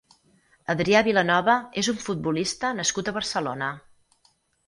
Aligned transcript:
Adrià 0.73 1.01
Vilanova 1.07 1.57
és 1.83 1.89
un 1.93 2.01
futbolista 2.05 2.71
nascut 2.79 3.11
a 3.11 3.15
Barcelona. 3.21 3.67